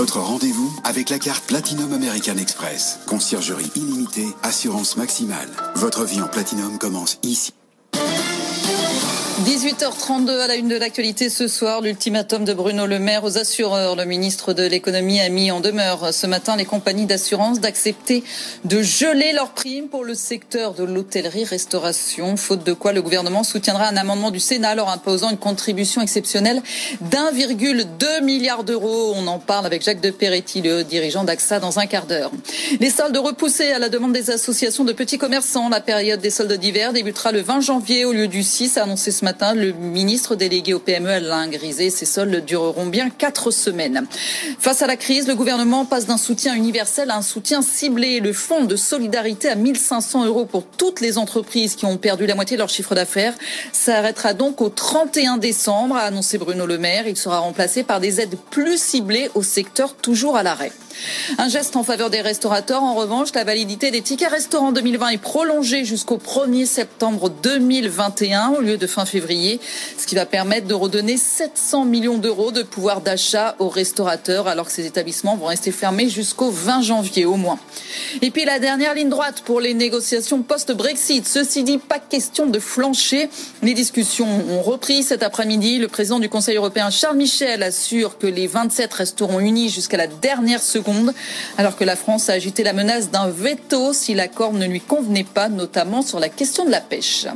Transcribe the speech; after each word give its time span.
Votre 0.00 0.20
rendez-vous 0.20 0.74
avec 0.82 1.10
la 1.10 1.18
carte 1.18 1.44
Platinum 1.46 1.92
American 1.92 2.38
Express. 2.38 3.00
Conciergerie 3.06 3.70
illimitée, 3.76 4.28
assurance 4.42 4.96
maximale. 4.96 5.50
Votre 5.74 6.06
vie 6.06 6.22
en 6.22 6.26
Platinum 6.26 6.78
commence 6.78 7.18
ici. 7.22 7.52
18h32 9.50 10.38
à 10.38 10.46
la 10.46 10.54
une 10.54 10.68
de 10.68 10.76
l'actualité 10.76 11.28
ce 11.28 11.48
soir, 11.48 11.80
l'ultimatum 11.80 12.44
de 12.44 12.54
Bruno 12.54 12.86
Le 12.86 13.00
Maire 13.00 13.24
aux 13.24 13.36
assureurs. 13.36 13.96
Le 13.96 14.04
ministre 14.04 14.52
de 14.52 14.62
l'économie 14.62 15.20
a 15.20 15.28
mis 15.28 15.50
en 15.50 15.58
demeure 15.58 16.14
ce 16.14 16.28
matin 16.28 16.54
les 16.54 16.64
compagnies 16.64 17.06
d'assurance 17.06 17.58
d'accepter 17.58 18.22
de 18.64 18.80
geler 18.80 19.32
leurs 19.32 19.50
primes 19.50 19.88
pour 19.88 20.04
le 20.04 20.14
secteur 20.14 20.74
de 20.74 20.84
l'hôtellerie-restauration, 20.84 22.36
faute 22.36 22.62
de 22.62 22.72
quoi 22.72 22.92
le 22.92 23.02
gouvernement 23.02 23.42
soutiendra 23.42 23.88
un 23.88 23.96
amendement 23.96 24.30
du 24.30 24.38
Sénat 24.38 24.76
leur 24.76 24.88
imposant 24.88 25.30
une 25.30 25.36
contribution 25.36 26.00
exceptionnelle 26.00 26.62
d'1,2 27.00 28.22
milliard 28.22 28.62
d'euros. 28.62 29.14
On 29.16 29.26
en 29.26 29.40
parle 29.40 29.66
avec 29.66 29.82
Jacques 29.82 30.00
de 30.00 30.10
Peretti, 30.10 30.62
le 30.62 30.84
dirigeant 30.84 31.24
d'AXA, 31.24 31.58
dans 31.58 31.80
un 31.80 31.86
quart 31.86 32.06
d'heure. 32.06 32.30
Les 32.78 32.90
soldes 32.90 33.16
repoussés 33.16 33.72
à 33.72 33.80
la 33.80 33.88
demande 33.88 34.12
des 34.12 34.30
associations 34.30 34.84
de 34.84 34.92
petits 34.92 35.18
commerçants. 35.18 35.68
La 35.68 35.80
période 35.80 36.20
des 36.20 36.30
soldes 36.30 36.52
d'hiver 36.52 36.92
débutera 36.92 37.32
le 37.32 37.40
20 37.40 37.62
janvier 37.62 38.04
au 38.04 38.12
lieu 38.12 38.28
du 38.28 38.44
6, 38.44 38.78
a 38.78 38.84
annoncé 38.84 39.10
ce 39.10 39.24
matin 39.24 39.39
le 39.54 39.72
ministre 39.72 40.36
délégué 40.36 40.74
au 40.74 40.78
PME, 40.78 41.08
Alain 41.08 41.48
Grisé. 41.48 41.90
Ces 41.90 42.04
soldes 42.04 42.44
dureront 42.44 42.86
bien 42.86 43.10
quatre 43.10 43.50
semaines. 43.50 44.06
Face 44.58 44.82
à 44.82 44.86
la 44.86 44.96
crise, 44.96 45.26
le 45.26 45.34
gouvernement 45.34 45.84
passe 45.84 46.06
d'un 46.06 46.18
soutien 46.18 46.54
universel 46.54 47.10
à 47.10 47.16
un 47.16 47.22
soutien 47.22 47.62
ciblé. 47.62 48.20
Le 48.20 48.32
fonds 48.32 48.64
de 48.64 48.76
solidarité 48.76 49.48
à 49.48 49.54
1500 49.54 50.26
euros 50.26 50.44
pour 50.44 50.66
toutes 50.66 51.00
les 51.00 51.18
entreprises 51.18 51.74
qui 51.74 51.86
ont 51.86 51.96
perdu 51.96 52.26
la 52.26 52.34
moitié 52.34 52.56
de 52.56 52.60
leur 52.60 52.68
chiffre 52.68 52.94
d'affaires 52.94 53.34
s'arrêtera 53.72 54.34
donc 54.34 54.60
au 54.60 54.68
31 54.68 55.38
décembre, 55.38 55.96
a 55.96 56.02
annoncé 56.02 56.38
Bruno 56.38 56.66
Le 56.66 56.78
Maire. 56.78 57.08
Il 57.08 57.16
sera 57.16 57.38
remplacé 57.38 57.82
par 57.82 58.00
des 58.00 58.20
aides 58.20 58.36
plus 58.50 58.80
ciblées 58.80 59.30
au 59.34 59.42
secteur 59.42 59.94
toujours 59.94 60.36
à 60.36 60.42
l'arrêt. 60.42 60.72
Un 61.38 61.48
geste 61.48 61.76
en 61.76 61.84
faveur 61.84 62.10
des 62.10 62.20
restaurateurs. 62.20 62.82
En 62.82 62.94
revanche, 62.94 63.32
la 63.34 63.44
validité 63.44 63.90
des 63.90 64.02
tickets 64.02 64.30
restaurants 64.30 64.72
2020 64.72 65.08
est 65.10 65.18
prolongée 65.18 65.84
jusqu'au 65.84 66.18
1er 66.18 66.66
septembre 66.66 67.30
2021 67.30 68.54
au 68.58 68.60
lieu 68.60 68.76
de 68.76 68.86
fin 68.86 69.06
février, 69.06 69.60
ce 69.96 70.06
qui 70.06 70.14
va 70.14 70.26
permettre 70.26 70.66
de 70.66 70.74
redonner 70.74 71.16
700 71.16 71.84
millions 71.84 72.18
d'euros 72.18 72.50
de 72.50 72.62
pouvoir 72.62 73.00
d'achat 73.00 73.54
aux 73.58 73.68
restaurateurs 73.68 74.48
alors 74.48 74.66
que 74.66 74.72
ces 74.72 74.86
établissements 74.86 75.36
vont 75.36 75.46
rester 75.46 75.70
fermés 75.70 76.08
jusqu'au 76.08 76.50
20 76.50 76.82
janvier 76.82 77.24
au 77.24 77.36
moins. 77.36 77.58
Et 78.22 78.30
puis 78.30 78.44
la 78.44 78.58
dernière 78.58 78.94
ligne 78.94 79.08
droite 79.08 79.42
pour 79.44 79.60
les 79.60 79.74
négociations 79.74 80.42
post-Brexit. 80.42 81.26
Ceci 81.26 81.62
dit, 81.62 81.78
pas 81.78 81.98
question 81.98 82.46
de 82.46 82.58
flancher. 82.58 83.30
Les 83.62 83.74
discussions 83.74 84.28
ont 84.50 84.62
repris 84.62 85.02
cet 85.02 85.22
après-midi. 85.22 85.78
Le 85.78 85.88
président 85.88 86.18
du 86.18 86.28
Conseil 86.28 86.56
européen 86.56 86.90
Charles 86.90 87.16
Michel 87.16 87.62
assure 87.62 88.18
que 88.18 88.26
les 88.26 88.46
27 88.46 88.92
resteront 88.92 89.40
unis 89.40 89.68
jusqu'à 89.68 89.96
la 89.96 90.06
dernière 90.06 90.60
seconde 90.60 90.79
alors 91.58 91.76
que 91.76 91.84
la 91.84 91.96
France 91.96 92.28
a 92.28 92.34
agité 92.34 92.62
la 92.62 92.72
menace 92.72 93.10
d'un 93.10 93.28
veto 93.28 93.92
si 93.92 94.14
l'accord 94.14 94.52
ne 94.52 94.66
lui 94.66 94.80
convenait 94.80 95.24
pas, 95.24 95.48
notamment 95.48 96.02
sur 96.02 96.20
la 96.20 96.28
question 96.28 96.64
de 96.64 96.70
la 96.70 96.80
pêche. 96.80 97.26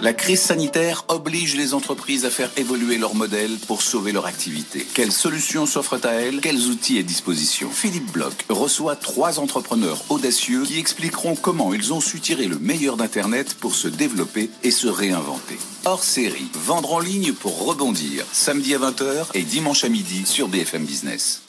La 0.00 0.12
crise 0.12 0.40
sanitaire 0.40 1.04
oblige 1.08 1.56
les 1.56 1.74
entreprises 1.74 2.24
à 2.24 2.30
faire 2.30 2.50
évoluer 2.56 2.98
leur 2.98 3.16
modèle 3.16 3.56
pour 3.66 3.82
sauver 3.82 4.12
leur 4.12 4.26
activité. 4.26 4.86
Quelles 4.94 5.10
solutions 5.10 5.66
s'offrent 5.66 6.06
à 6.06 6.12
elles? 6.12 6.40
Quels 6.40 6.66
outils 6.66 7.00
à 7.00 7.02
disposition 7.02 7.68
Philippe 7.68 8.12
Bloch 8.12 8.46
reçoit 8.48 8.94
trois 8.94 9.40
entrepreneurs 9.40 10.04
audacieux 10.08 10.62
qui 10.62 10.78
expliqueront 10.78 11.34
comment 11.34 11.74
ils 11.74 11.92
ont 11.92 12.00
su 12.00 12.20
tirer 12.20 12.46
le 12.46 12.60
meilleur 12.60 12.96
d'Internet 12.96 13.54
pour 13.54 13.74
se 13.74 13.88
développer 13.88 14.50
et 14.62 14.70
se 14.70 14.86
réinventer. 14.86 15.58
Hors 15.84 16.04
série, 16.04 16.48
vendre 16.54 16.92
en 16.92 17.00
ligne 17.00 17.32
pour 17.32 17.66
rebondir, 17.66 18.24
samedi 18.32 18.76
à 18.76 18.78
20h 18.78 19.26
et 19.34 19.42
dimanche 19.42 19.82
à 19.82 19.88
midi 19.88 20.24
sur 20.26 20.46
BFM 20.46 20.84
Business. 20.84 21.42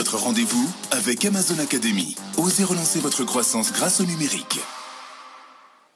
Votre 0.00 0.16
rendez-vous 0.16 0.66
avec 0.92 1.26
Amazon 1.26 1.58
Academy. 1.58 2.16
Osez 2.38 2.64
relancer 2.64 3.00
votre 3.00 3.22
croissance 3.24 3.70
grâce 3.70 4.00
au 4.00 4.04
numérique. 4.04 4.58